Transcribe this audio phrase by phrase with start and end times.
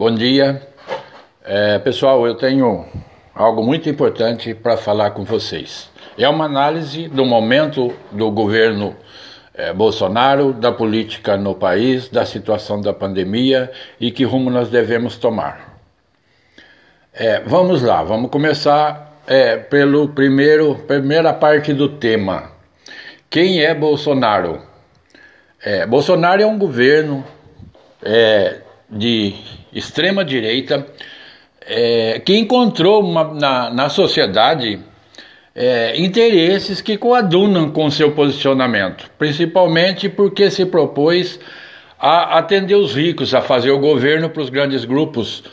[0.00, 0.66] Bom dia.
[1.44, 2.86] É, pessoal, eu tenho
[3.34, 5.90] algo muito importante para falar com vocês.
[6.16, 8.96] É uma análise do momento do governo
[9.52, 15.18] é, Bolsonaro, da política no país, da situação da pandemia e que rumo nós devemos
[15.18, 15.78] tomar.
[17.12, 22.52] É, vamos lá, vamos começar é, pelo primeiro primeira parte do tema.
[23.28, 24.62] Quem é Bolsonaro?
[25.62, 27.22] É, Bolsonaro é um governo
[28.02, 30.86] é, de extrema direita
[31.66, 34.80] é, que encontrou uma, na, na sociedade
[35.54, 41.38] é, interesses que coadunam com seu posicionamento, principalmente porque se propôs
[41.98, 45.44] a atender os ricos, a fazer o governo para os grandes grupos,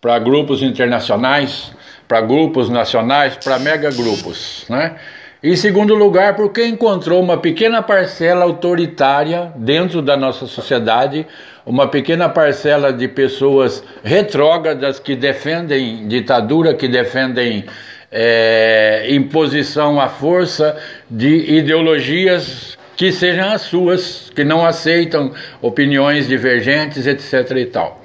[0.00, 1.72] para grupos internacionais,
[2.06, 4.96] para grupos nacionais, para megagrupos, né?
[5.42, 11.26] Em segundo lugar, porque encontrou uma pequena parcela autoritária dentro da nossa sociedade,
[11.66, 17.64] uma pequena parcela de pessoas retrógradas que defendem ditadura, que defendem
[18.12, 20.76] é, imposição à força
[21.10, 27.50] de ideologias que sejam as suas, que não aceitam opiniões divergentes, etc.
[27.56, 28.00] e tal.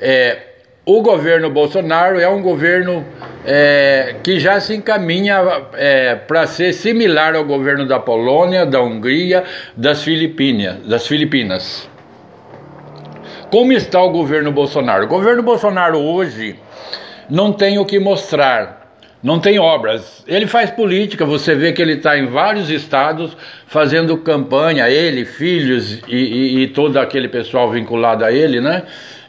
[0.00, 0.38] É,
[0.84, 3.04] o governo Bolsonaro é um governo
[3.44, 5.38] é, que já se encaminha
[5.74, 9.44] é, para ser similar ao governo da Polônia, da Hungria,
[9.76, 11.88] das Filipinas, das Filipinas.
[13.50, 15.04] Como está o governo Bolsonaro?
[15.04, 16.56] O governo Bolsonaro hoje
[17.30, 20.22] não tem o que mostrar, não tem obras.
[20.26, 23.34] Ele faz política, você vê que ele está em vários estados
[23.66, 28.82] fazendo campanha, ele, filhos e, e, e todo aquele pessoal vinculado a ele, né?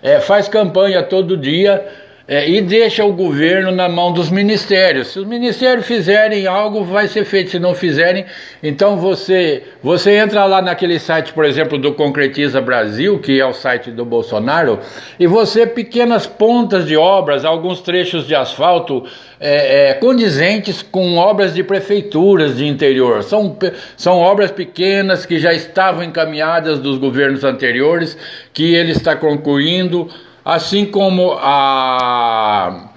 [0.04, 1.86] É, faz campanha todo dia
[2.32, 5.08] é, e deixa o governo na mão dos ministérios.
[5.08, 7.50] Se os ministérios fizerem algo, vai ser feito.
[7.50, 8.24] Se não fizerem,
[8.62, 13.52] então você você entra lá naquele site, por exemplo, do Concretiza Brasil, que é o
[13.52, 14.80] site do Bolsonaro,
[15.20, 19.04] e você pequenas pontas de obras, alguns trechos de asfalto
[19.40, 23.24] é, é, condizentes com obras de prefeituras de interior.
[23.24, 23.58] São,
[23.98, 28.16] são obras pequenas que já estavam encaminhadas dos governos anteriores,
[28.54, 30.08] que ele está concluindo
[30.44, 32.90] assim como a,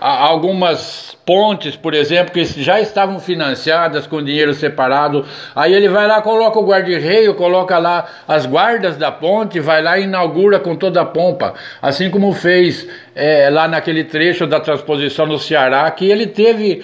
[0.00, 5.26] a, algumas pontes, por exemplo, que já estavam financiadas com dinheiro separado.
[5.54, 9.98] Aí ele vai lá, coloca o guarda-reio, coloca lá as guardas da ponte, vai lá
[9.98, 15.26] e inaugura com toda a pompa, assim como fez é, lá naquele trecho da transposição
[15.26, 16.82] no Ceará, que ele teve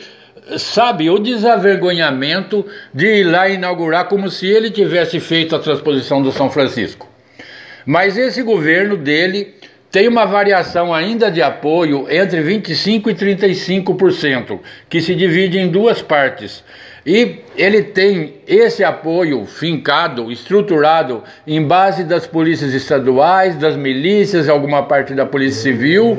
[0.59, 6.31] sabe, o desavergonhamento de ir lá inaugurar como se ele tivesse feito a transposição do
[6.31, 7.09] São Francisco.
[7.87, 9.55] Mas esse governo dele
[9.95, 13.37] tem uma variação ainda de apoio entre 25% e
[13.85, 16.65] 35%, que se divide em duas partes.
[17.07, 24.83] E ele tem esse apoio fincado, estruturado em base das polícias estaduais, das milícias, alguma
[24.83, 26.19] parte da polícia civil,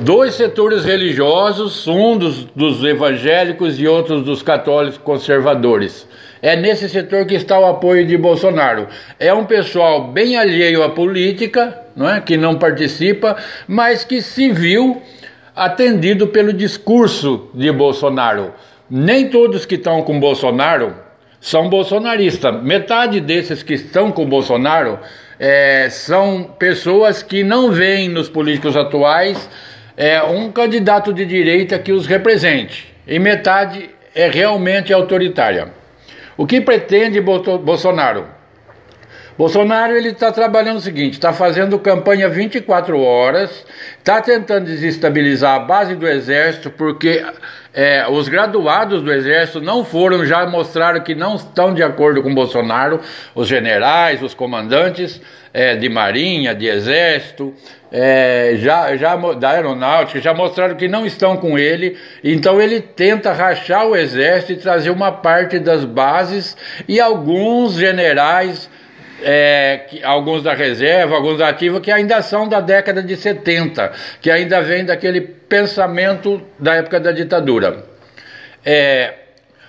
[0.00, 6.08] dois setores religiosos, um dos, dos evangélicos e outros dos católicos conservadores.
[6.42, 8.88] É nesse setor que está o apoio de Bolsonaro.
[9.16, 12.20] É um pessoal bem alheio à política, não é?
[12.20, 13.36] que não participa,
[13.66, 15.02] mas que se viu
[15.54, 18.52] atendido pelo discurso de Bolsonaro.
[18.88, 20.94] Nem todos que estão com Bolsonaro
[21.40, 22.62] são bolsonaristas.
[22.62, 24.98] Metade desses que estão com Bolsonaro
[25.38, 29.48] é, são pessoas que não veem nos políticos atuais
[29.96, 32.94] é, um candidato de direita que os represente.
[33.06, 35.72] E metade é realmente autoritária.
[36.36, 38.35] O que pretende Bolsonaro?
[39.38, 43.66] Bolsonaro ele está trabalhando o seguinte, está fazendo campanha 24 horas,
[43.98, 47.22] está tentando desestabilizar a base do exército, porque
[47.74, 52.34] é, os graduados do exército não foram, já mostraram que não estão de acordo com
[52.34, 52.98] Bolsonaro,
[53.34, 55.20] os generais, os comandantes
[55.52, 57.52] é, de marinha, de exército,
[57.92, 63.34] é, já, já da aeronáutica, já mostraram que não estão com ele, então ele tenta
[63.34, 66.56] rachar o exército e trazer uma parte das bases
[66.88, 68.70] e alguns generais
[69.22, 73.92] é, que, alguns da reserva, alguns da ativa, que ainda são da década de 70,
[74.20, 77.84] que ainda vem daquele pensamento da época da ditadura.
[78.64, 79.14] É,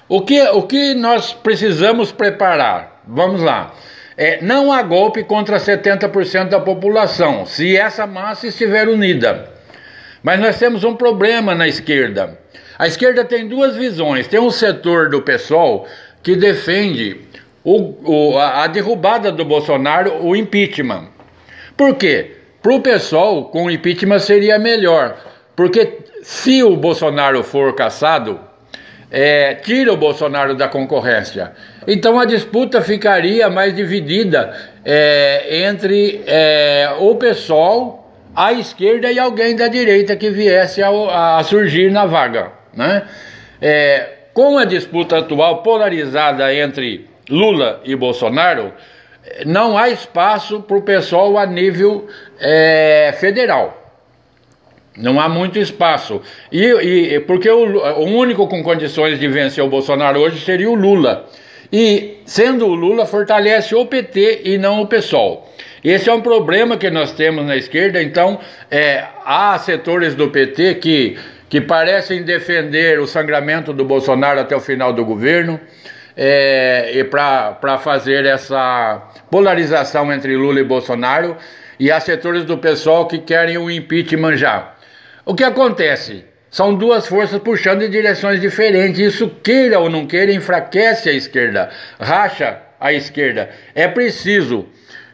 [0.10, 3.02] o, que, o que nós precisamos preparar?
[3.08, 3.74] Vamos lá.
[4.18, 9.50] É, não há golpe contra 70% da população, se essa massa estiver unida.
[10.24, 12.38] Mas nós temos um problema na esquerda.
[12.80, 14.28] A esquerda tem duas visões.
[14.28, 15.88] Tem um setor do PSOL
[16.22, 17.22] que defende
[17.68, 21.10] o, o, a, derrubada do Bolsonaro, o impeachment.
[21.76, 22.32] Por quê?
[22.62, 25.18] Para o pessoal, com o impeachment seria melhor.
[25.54, 28.40] Porque se o Bolsonaro for caçado,
[29.12, 31.52] é, tira o Bolsonaro da concorrência.
[31.86, 34.56] Então a disputa ficaria mais dividida
[34.86, 41.44] é, entre é, o pessoal a esquerda e alguém da direita que viesse a, a
[41.44, 42.50] surgir na vaga.
[42.74, 43.04] Né?
[43.62, 48.74] É, com a disputa atual polarizada entre Lula e Bolsonaro,
[49.46, 52.08] não há espaço para o pessoal a nível
[52.40, 53.84] é, federal.
[54.98, 56.22] Não há muito espaço.
[56.52, 60.76] E, e porque o, o, único com condições de vencer o Bolsonaro hoje seria o
[60.76, 61.28] Lula.
[61.72, 65.48] E sendo o Lula, fortalece o PT e não o PSOL.
[65.84, 68.40] Esse é um problema que nós temos na esquerda, então
[68.72, 74.60] é, há setores do PT que, que parecem defender o sangramento do Bolsonaro até o
[74.60, 75.60] final do governo
[76.18, 81.38] é, para fazer essa polarização entre Lula e Bolsonaro,
[81.80, 84.74] e há setores do pessoal que querem o impeachment já.
[85.24, 86.26] O que acontece?
[86.50, 89.00] São duas forças puxando em direções diferentes.
[89.00, 91.70] Isso, queira ou não queira, enfraquece a esquerda,
[92.00, 93.50] racha a esquerda.
[93.76, 94.66] É preciso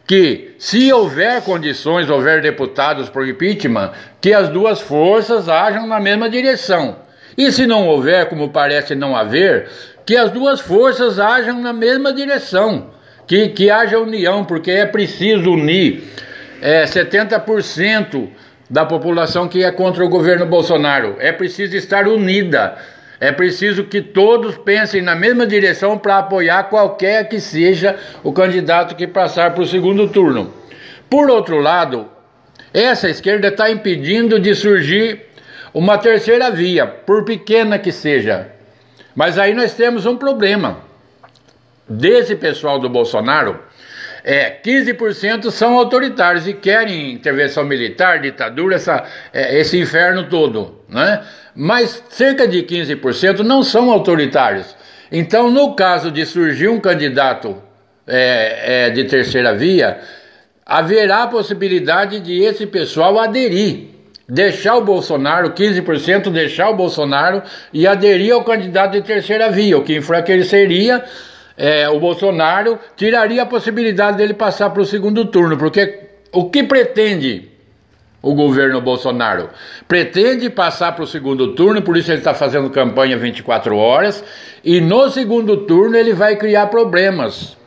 [0.07, 3.91] que, se houver condições, houver deputados por impeachment,
[4.21, 6.97] que as duas forças ajam na mesma direção.
[7.37, 9.67] E se não houver, como parece não haver,
[10.05, 12.91] que as duas forças ajam na mesma direção,
[13.27, 16.03] que, que haja união, porque é preciso unir
[16.61, 18.29] é, 70%
[18.69, 21.15] da população que é contra o governo Bolsonaro.
[21.19, 22.77] É preciso estar unida.
[23.19, 28.95] É preciso que todos pensem na mesma direção para apoiar qualquer que seja o candidato
[28.95, 30.53] que passar para o segundo turno.
[31.09, 32.09] Por outro lado,
[32.73, 35.21] essa esquerda está impedindo de surgir
[35.73, 38.52] uma terceira via, por pequena que seja.
[39.15, 40.79] Mas aí nós temos um problema.
[41.87, 43.59] Desse pessoal do Bolsonaro,
[44.23, 50.79] é, 15% são autoritários e querem intervenção militar, ditadura, essa, é, esse inferno todo.
[50.87, 51.21] Né?
[51.53, 54.75] Mas cerca de 15% não são autoritários.
[55.11, 57.61] Então, no caso de surgir um candidato
[58.07, 59.99] é, é, de terceira via,
[60.65, 63.92] haverá a possibilidade de esse pessoal aderir
[64.27, 67.41] deixar o Bolsonaro, 15% deixar o Bolsonaro
[67.71, 71.03] e aderir ao candidato de terceira via, o que enfraqueceria
[71.57, 75.99] é, o Bolsonaro, tiraria a possibilidade dele passar para o segundo turno, porque
[76.31, 77.51] o que pretende
[78.21, 79.49] o governo Bolsonaro?
[79.87, 84.23] Pretende passar para o segundo turno, por isso ele está fazendo campanha 24 horas,
[84.63, 87.57] e no segundo turno ele vai criar problemas.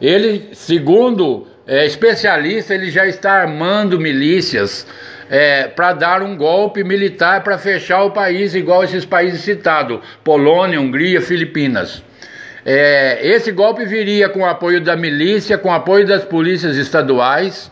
[0.00, 4.86] Ele, segundo é, especialista, ele já está armando milícias
[5.28, 10.80] é, para dar um golpe militar para fechar o país, igual esses países citados: Polônia,
[10.80, 12.02] Hungria, Filipinas.
[12.64, 17.70] É, esse golpe viria com apoio da milícia, com apoio das polícias estaduais.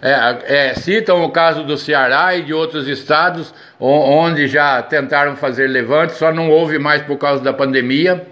[0.00, 5.66] É, é, citam o caso do Ceará e de outros estados onde já tentaram fazer
[5.66, 8.24] levante, só não houve mais por causa da pandemia.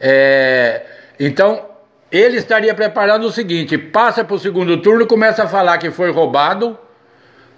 [0.00, 0.82] É,
[1.18, 1.64] então,
[2.12, 6.12] ele estaria preparando o seguinte: passa para o segundo turno, começa a falar que foi
[6.12, 6.78] roubado,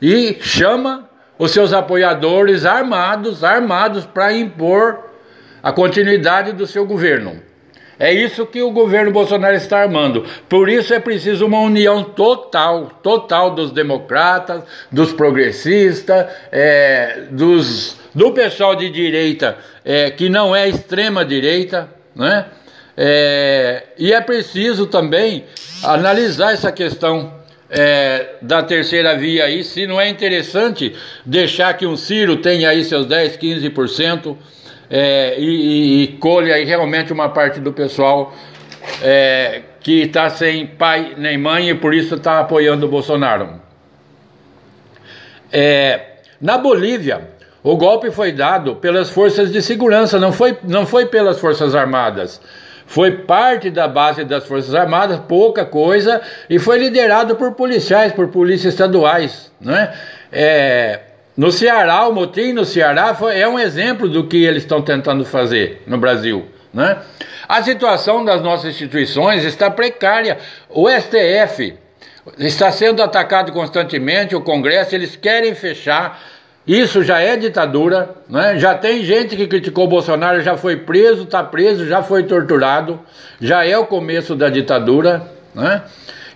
[0.00, 1.08] e chama
[1.38, 5.10] os seus apoiadores armados, armados para impor
[5.62, 7.40] a continuidade do seu governo.
[7.98, 10.24] É isso que o governo Bolsonaro está armando.
[10.48, 18.30] Por isso é preciso uma união total, total dos democratas, dos progressistas, é, dos, do
[18.32, 22.46] pessoal de direita é, que não é extrema direita, né?
[22.94, 25.44] É, e é preciso também
[25.82, 27.37] analisar essa questão
[27.70, 30.94] é, da terceira via aí, se não é interessante
[31.24, 34.36] deixar que um Ciro tenha aí seus 10, 15%
[34.90, 38.34] é, e, e, e colhe aí realmente uma parte do pessoal
[39.02, 43.60] é, que está sem pai nem mãe e por isso está apoiando o Bolsonaro.
[45.52, 46.00] É,
[46.40, 47.28] na Bolívia,
[47.62, 52.40] o golpe foi dado pelas forças de segurança, não foi, não foi pelas forças armadas
[52.88, 58.28] foi parte da base das Forças Armadas, pouca coisa, e foi liderado por policiais, por
[58.28, 59.52] polícias estaduais.
[59.60, 59.92] Né?
[60.32, 61.00] É,
[61.36, 65.22] no Ceará, o motim no Ceará foi, é um exemplo do que eles estão tentando
[65.26, 66.46] fazer no Brasil.
[66.72, 66.96] Né?
[67.46, 70.38] A situação das nossas instituições está precária.
[70.70, 71.76] O STF
[72.38, 76.18] está sendo atacado constantemente, o Congresso, eles querem fechar
[76.68, 78.58] isso já é ditadura, né?
[78.58, 83.00] já tem gente que criticou Bolsonaro, já foi preso, está preso, já foi torturado,
[83.40, 85.22] já é o começo da ditadura.
[85.54, 85.80] Né?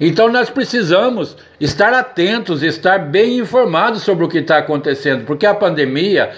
[0.00, 5.54] Então nós precisamos estar atentos, estar bem informados sobre o que está acontecendo, porque a
[5.54, 6.30] pandemia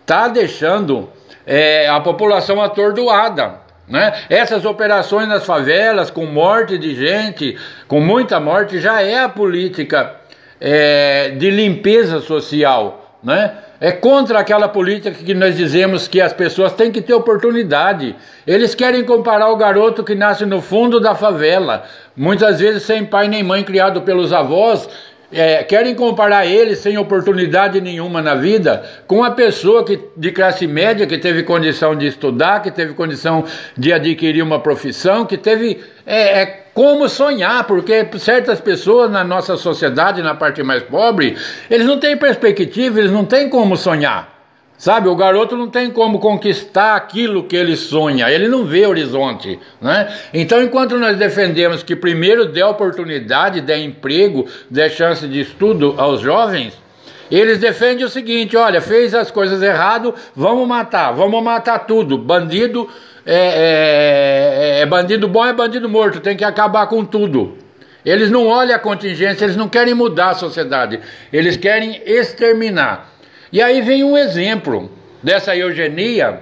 [0.00, 1.08] está deixando
[1.46, 3.60] é, a população atordoada.
[3.86, 4.20] Né?
[4.28, 10.16] Essas operações nas favelas, com morte de gente, com muita morte, já é a política
[10.60, 13.52] é, de limpeza social né?
[13.80, 18.14] É contra aquela política que nós dizemos que as pessoas têm que ter oportunidade.
[18.46, 21.84] Eles querem comparar o garoto que nasce no fundo da favela,
[22.16, 24.88] muitas vezes sem pai nem mãe, criado pelos avós,
[25.30, 30.66] é, querem comparar ele sem oportunidade nenhuma na vida com a pessoa que, de classe
[30.66, 33.44] média que teve condição de estudar, que teve condição
[33.76, 39.56] de adquirir uma profissão, que teve é, é, como sonhar, porque certas pessoas na nossa
[39.56, 41.36] sociedade, na parte mais pobre,
[41.68, 44.32] eles não têm perspectiva, eles não têm como sonhar.
[44.76, 49.58] Sabe, o garoto não tem como conquistar aquilo que ele sonha, ele não vê horizonte,
[49.80, 50.16] né?
[50.32, 56.20] Então, enquanto nós defendemos que primeiro dê oportunidade, dê emprego, dê chance de estudo aos
[56.20, 56.80] jovens,
[57.28, 62.16] eles defendem o seguinte: olha, fez as coisas errado, vamos matar, vamos matar tudo.
[62.16, 62.88] Bandido
[63.30, 67.58] é, é, é bandido bom, é bandido morto, tem que acabar com tudo.
[68.02, 70.98] Eles não olham a contingência, eles não querem mudar a sociedade,
[71.30, 73.12] eles querem exterminar.
[73.52, 74.90] E aí vem um exemplo
[75.22, 76.40] dessa eugenia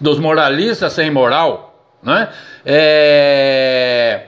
[0.00, 2.30] dos moralistas sem moral, né?
[2.64, 4.22] É,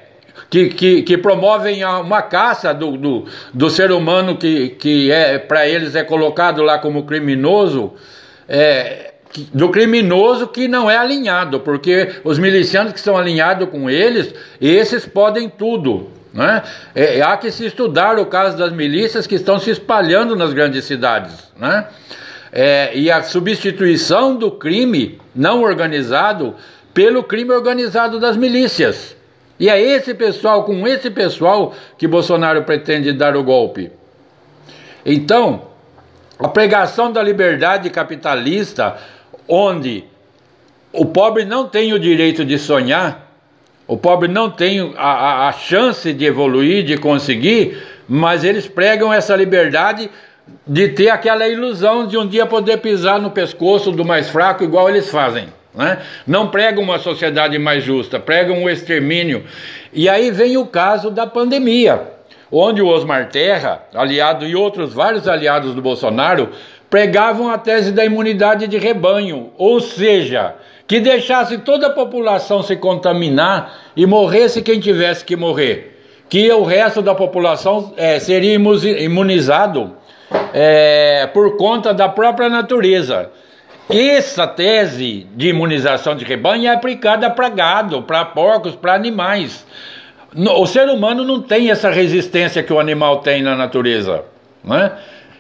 [0.51, 3.25] que, que, que, promovem uma caça do, do,
[3.55, 7.95] do, ser humano que, que é para eles é colocado lá como criminoso,
[8.47, 9.12] é,
[9.53, 15.07] do criminoso que não é alinhado, porque os milicianos que são alinhados com eles, esses
[15.07, 16.11] podem tudo.
[16.33, 16.63] Né?
[16.95, 20.85] É, há que se estudar o caso das milícias que estão se espalhando nas grandes
[20.85, 21.51] cidades.
[21.59, 21.87] Né?
[22.51, 26.55] É, e a substituição do crime não organizado
[26.93, 29.17] pelo crime organizado das milícias.
[29.59, 33.91] E é esse pessoal, com esse pessoal, que Bolsonaro pretende dar o golpe.
[35.05, 35.63] Então,
[36.39, 38.97] a pregação da liberdade capitalista,
[39.49, 40.05] onde
[40.93, 43.33] o pobre não tem o direito de sonhar,
[43.87, 49.13] o pobre não tem a, a, a chance de evoluir, de conseguir, mas eles pregam
[49.13, 50.11] essa liberdade
[50.67, 54.89] de ter aquela ilusão de um dia poder pisar no pescoço do mais fraco, igual
[54.89, 55.49] eles fazem.
[55.75, 55.99] Né?
[56.27, 59.45] Não pregam uma sociedade mais justa, pregam o extermínio.
[59.93, 62.03] E aí vem o caso da pandemia,
[62.51, 66.51] onde o Osmar Terra, aliado e outros vários aliados do Bolsonaro,
[66.93, 70.55] pregavam a tese da imunidade de rebanho, ou seja,
[70.87, 76.63] que deixasse toda a população se contaminar e morresse quem tivesse que morrer, que o
[76.65, 79.97] resto da população é, seria imunizado
[80.53, 83.31] é, por conta da própria natureza.
[83.89, 89.67] Essa tese de imunização de rebanho é aplicada para gado, para porcos, para animais.
[90.37, 94.27] O ser humano não tem essa resistência que o animal tem na natureza.
[94.63, 94.93] Né?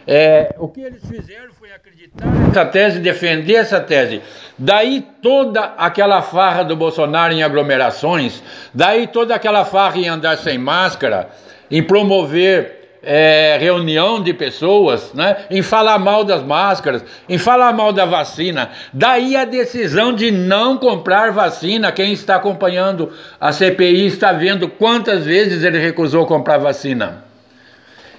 [0.07, 4.21] É, o que eles fizeram foi acreditar nessa tese, defender essa tese.
[4.59, 8.43] Daí toda aquela farra do Bolsonaro em aglomerações,
[8.75, 11.31] daí toda aquela farra em andar sem máscara,
[11.71, 17.93] em promover é, reunião de pessoas, né, em falar mal das máscaras, em falar mal
[17.93, 18.71] da vacina.
[18.93, 21.91] Daí a decisão de não comprar vacina.
[21.91, 27.32] Quem está acompanhando a CPI está vendo quantas vezes ele recusou comprar vacina.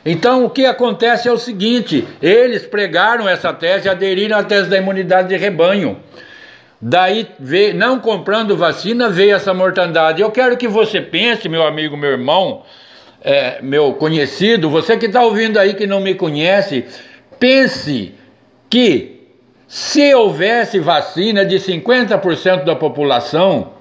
[0.06, 4.78] Então o que acontece é o seguinte: eles pregaram essa tese, aderiram à tese da
[4.78, 5.98] imunidade de rebanho.
[6.86, 10.22] Daí, veio, não comprando vacina, veio essa mortandade.
[10.22, 12.64] Eu quero que você pense, meu amigo, meu irmão,
[13.22, 16.84] é, meu conhecido, você que está ouvindo aí que não me conhece,
[17.40, 18.14] pense
[18.70, 19.22] que
[19.66, 23.72] se houvesse vacina de 50% da população,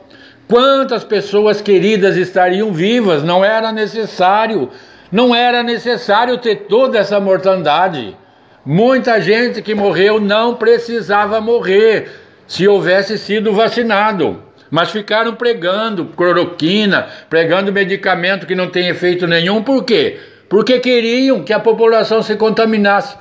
[0.49, 3.25] quantas pessoas queridas estariam vivas?
[3.25, 4.71] Não era necessário
[5.13, 8.17] não era necessário ter toda essa mortandade.
[8.65, 12.11] Muita gente que morreu não precisava morrer
[12.47, 14.43] se houvesse sido vacinado.
[14.71, 19.63] Mas ficaram pregando cloroquina, pregando medicamento que não tem efeito nenhum.
[19.63, 20.19] Por quê?
[20.49, 23.15] Porque queriam que a população se contaminasse.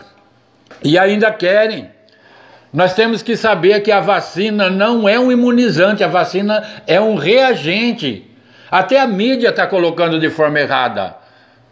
[0.82, 1.90] E ainda querem.
[2.72, 7.16] Nós temos que saber que a vacina não é um imunizante, a vacina é um
[7.16, 8.32] reagente.
[8.70, 11.21] Até a mídia está colocando de forma errada.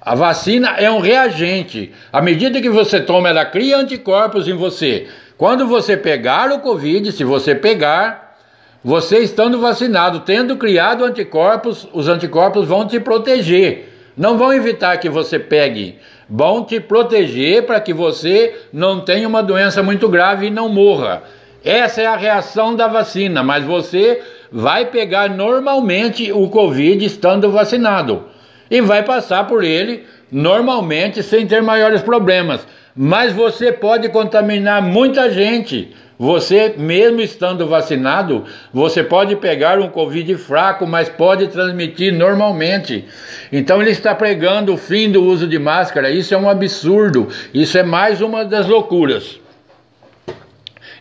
[0.01, 1.91] A vacina é um reagente.
[2.11, 5.07] À medida que você toma, ela cria anticorpos em você.
[5.37, 8.37] Quando você pegar o Covid, se você pegar,
[8.83, 13.89] você estando vacinado, tendo criado anticorpos, os anticorpos vão te proteger.
[14.15, 19.43] Não vão evitar que você pegue, vão te proteger para que você não tenha uma
[19.43, 21.23] doença muito grave e não morra.
[21.63, 28.38] Essa é a reação da vacina, mas você vai pegar normalmente o Covid estando vacinado
[28.69, 32.65] e vai passar por ele normalmente sem ter maiores problemas.
[32.95, 35.95] Mas você pode contaminar muita gente.
[36.17, 43.05] Você, mesmo estando vacinado, você pode pegar um Covid fraco, mas pode transmitir normalmente.
[43.53, 46.11] Então ele está pregando o fim do uso de máscara.
[46.11, 47.29] Isso é um absurdo.
[47.53, 49.39] Isso é mais uma das loucuras.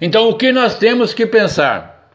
[0.01, 2.13] Então o que nós temos que pensar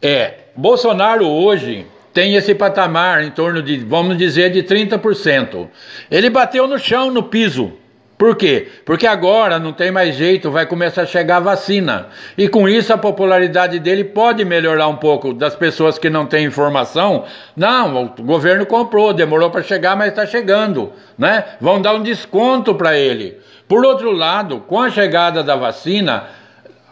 [0.00, 5.68] é: Bolsonaro hoje tem esse patamar em torno de, vamos dizer, de 30%.
[6.10, 7.72] Ele bateu no chão, no piso.
[8.20, 8.68] Por quê?
[8.84, 12.08] Porque agora não tem mais jeito, vai começar a chegar a vacina.
[12.36, 16.44] E com isso a popularidade dele pode melhorar um pouco das pessoas que não têm
[16.44, 17.24] informação.
[17.56, 21.44] Não, o governo comprou, demorou para chegar, mas está chegando, né?
[21.62, 23.38] Vão dar um desconto para ele.
[23.66, 26.26] Por outro lado, com a chegada da vacina,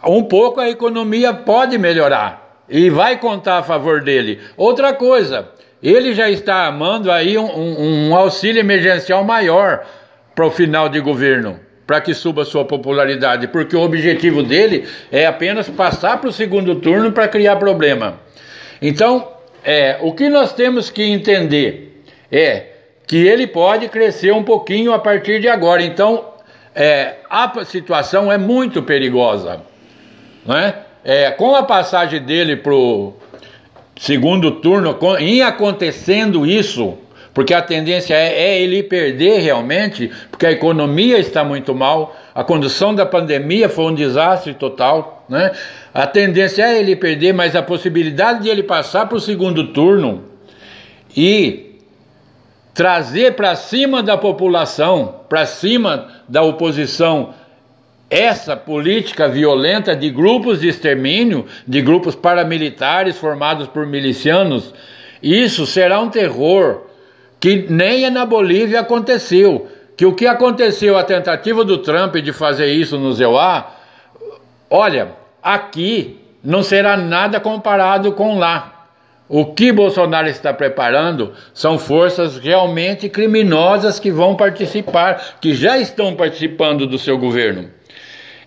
[0.03, 4.39] um pouco a economia pode melhorar e vai contar a favor dele.
[4.55, 5.49] Outra coisa,
[5.81, 9.85] ele já está amando aí um, um, um auxílio emergencial maior
[10.35, 15.25] para o final de governo, para que suba sua popularidade, porque o objetivo dele é
[15.25, 18.19] apenas passar para o segundo turno para criar problema.
[18.81, 19.27] Então,
[19.63, 22.67] é, o que nós temos que entender é
[23.07, 25.81] que ele pode crescer um pouquinho a partir de agora.
[25.81, 26.25] Então,
[26.75, 29.61] é, a situação é muito perigosa.
[30.45, 30.73] Né?
[30.75, 30.88] É,
[31.37, 33.13] com a passagem dele para o
[33.99, 36.97] segundo turno, com, em acontecendo isso,
[37.33, 42.43] porque a tendência é, é, ele perder realmente, porque a economia está muito mal, a
[42.43, 45.51] condução da pandemia foi um desastre total, né?
[45.93, 50.23] A tendência é ele perder, mas a possibilidade de ele passar para o segundo turno
[51.15, 51.77] e
[52.73, 57.33] trazer para cima da população, para cima da oposição,
[58.09, 64.73] essa política violenta de grupos de extermínio, de grupos paramilitares formados por milicianos,
[65.21, 66.85] isso será um terror
[67.39, 69.67] que nem na Bolívia aconteceu.
[69.95, 73.75] Que o que aconteceu, a tentativa do Trump de fazer isso no Zeuá,
[74.69, 75.09] olha,
[75.43, 78.87] aqui não será nada comparado com lá.
[79.27, 86.15] O que Bolsonaro está preparando são forças realmente criminosas que vão participar, que já estão
[86.15, 87.69] participando do seu governo.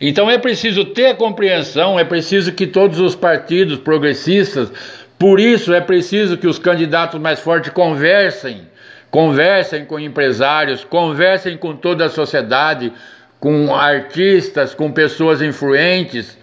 [0.02, 4.71] Então é preciso ter compreensão, é preciso que todos os partidos progressistas,
[5.18, 8.66] por isso é preciso que os candidatos mais fortes conversem
[9.12, 12.90] Conversem com empresários, conversem com toda a sociedade,
[13.38, 16.38] com artistas, com pessoas influentes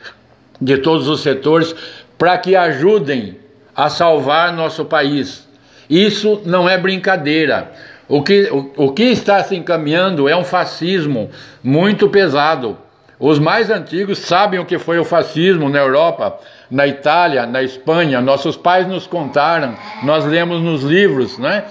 [0.61, 1.73] de todos os setores,
[2.15, 3.39] para que ajudem
[3.75, 5.47] a salvar nosso país.
[5.89, 7.71] Isso não é brincadeira.
[8.07, 11.31] O que, o, o que está se encaminhando é um fascismo
[11.63, 12.77] muito pesado.
[13.19, 16.39] Os mais antigos sabem o que foi o fascismo na Europa,
[16.71, 18.21] na Itália, na Espanha.
[18.21, 21.65] Nossos pais nos contaram, nós lemos nos livros, né?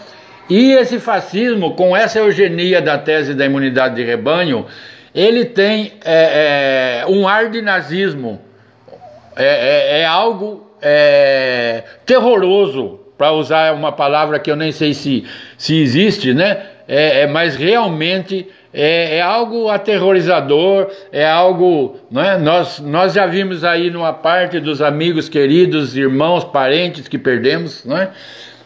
[0.51, 4.67] E esse fascismo, com essa eugenia da tese da imunidade de rebanho,
[5.15, 8.41] ele tem é, é, um ar de nazismo.
[9.35, 15.25] É, é, é algo é, terroroso, para usar uma palavra que eu nem sei se,
[15.57, 16.63] se existe, né?
[16.87, 21.99] É, mas realmente é, é, algo aterrorizador, é algo.
[22.11, 22.37] Né?
[22.37, 28.11] Nós, nós já vimos aí numa parte dos amigos queridos, irmãos, parentes que perdemos, né?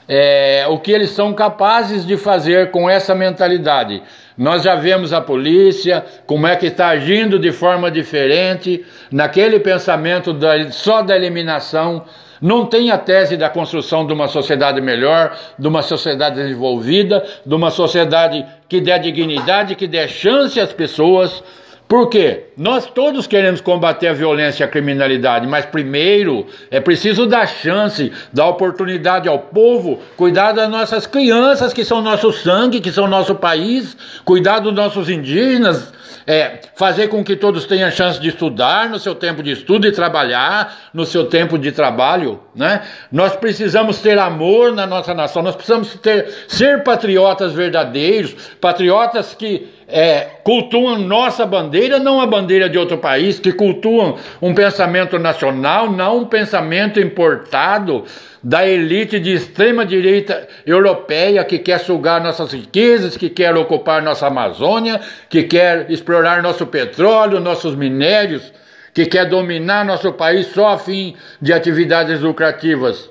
[0.08, 4.02] é, o que eles são capazes de fazer com essa mentalidade.
[4.36, 10.32] Nós já vemos a polícia, como é que está agindo de forma diferente, naquele pensamento
[10.32, 12.04] da, só da eliminação.
[12.42, 17.54] Não tem a tese da construção de uma sociedade melhor, de uma sociedade desenvolvida, de
[17.54, 21.40] uma sociedade que dê dignidade, que dê chance às pessoas
[21.88, 22.44] por quê?
[22.56, 28.10] Nós todos queremos combater a violência e a criminalidade, mas primeiro é preciso dar chance,
[28.32, 33.34] dar oportunidade ao povo, cuidar das nossas crianças, que são nosso sangue, que são nosso
[33.34, 35.92] país, cuidar dos nossos indígenas,
[36.26, 39.92] é, fazer com que todos tenham chance de estudar no seu tempo de estudo e
[39.92, 42.40] trabalhar no seu tempo de trabalho.
[42.54, 42.82] Né?
[43.10, 49.68] Nós precisamos ter amor na nossa nação, nós precisamos ter, ser patriotas verdadeiros, patriotas que
[49.88, 55.90] é, cultuam nossa bandeira, não a bandeira de outro país, que cultuam um pensamento nacional,
[55.90, 58.04] não um pensamento importado
[58.42, 64.26] da elite de extrema direita europeia que quer sugar nossas riquezas, que quer ocupar nossa
[64.26, 68.52] Amazônia, que quer explorar nosso petróleo, nossos minérios,
[68.92, 73.08] que quer dominar nosso país só a fim de atividades lucrativas.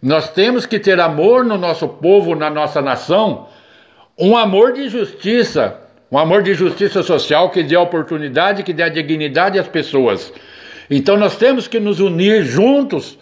[0.00, 3.48] Nós temos que ter amor no nosso povo, na nossa nação,
[4.16, 8.88] um amor de justiça um amor de justiça social que dê oportunidade, que dê a
[8.88, 10.32] dignidade às pessoas.
[10.90, 13.18] Então nós temos que nos unir juntos,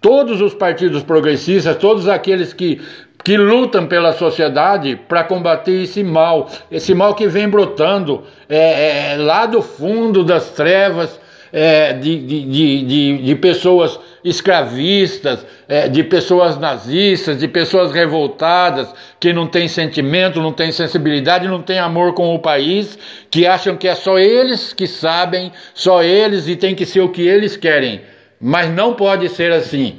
[0.00, 2.80] todos os partidos progressistas, todos aqueles que,
[3.24, 9.16] que lutam pela sociedade para combater esse mal, esse mal que vem brotando é, é,
[9.16, 11.20] lá do fundo das trevas
[11.52, 12.44] é, de, de,
[12.84, 20.40] de, de, pessoas escravistas, é, de pessoas nazistas, de pessoas revoltadas, que não têm sentimento,
[20.40, 22.98] não têm sensibilidade, não têm amor com o país,
[23.30, 27.10] que acham que é só eles que sabem, só eles e tem que ser o
[27.10, 28.02] que eles querem.
[28.40, 29.98] Mas não pode ser assim.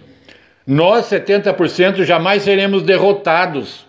[0.66, 3.86] Nós, 70%, jamais seremos derrotados.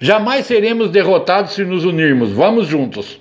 [0.00, 2.30] Jamais seremos derrotados se nos unirmos.
[2.30, 3.19] Vamos juntos.